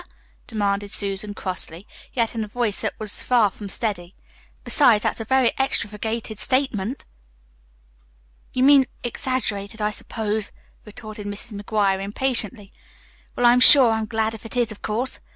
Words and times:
demanded 0.47 0.89
Susan 0.89 1.35
crossly, 1.35 1.85
yet 2.13 2.33
in 2.33 2.43
a 2.43 2.47
voice 2.47 2.81
that 2.81 2.99
was 2.99 3.21
far 3.21 3.51
from 3.51 3.69
steady. 3.69 4.15
"Besides, 4.63 5.03
that's 5.03 5.19
a 5.19 5.23
very 5.25 5.53
extravagated 5.59 6.39
statement." 6.39 7.05
"You 8.51 8.63
mean 8.63 8.85
exaggerated, 9.03 9.79
I 9.79 9.91
suppose," 9.91 10.51
retorted 10.85 11.27
Mrs. 11.27 11.53
McGuire 11.53 12.01
impatiently. 12.01 12.71
"Well, 13.35 13.45
I'm 13.45 13.59
sure 13.59 13.91
I'm 13.91 14.07
glad 14.07 14.33
if 14.33 14.43
it 14.43 14.57
is, 14.57 14.71
of 14.71 14.81
course. 14.81 15.19